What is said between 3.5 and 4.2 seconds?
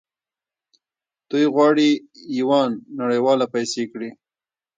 پیسې کړي.